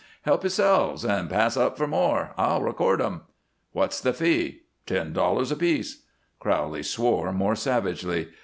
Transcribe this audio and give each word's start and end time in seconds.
"Help 0.23 0.41
yourselves 0.41 1.05
and 1.05 1.29
pass 1.29 1.55
up 1.55 1.77
for 1.77 1.85
more. 1.85 2.33
I'll 2.35 2.63
record 2.63 2.99
'em." 3.03 3.21
"What's 3.71 4.01
the 4.01 4.13
fee?" 4.13 4.63
"Ten 4.87 5.13
dollars 5.13 5.51
apiece." 5.51 6.05
Crowley 6.39 6.81
swore 6.81 7.31
more 7.31 7.55
savagely. 7.55 8.29